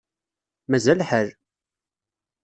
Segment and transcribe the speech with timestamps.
[0.69, 1.27] Mazal lḥal.